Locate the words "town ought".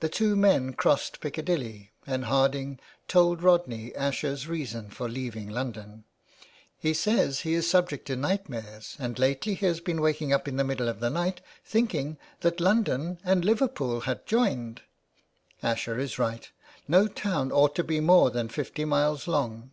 17.06-17.74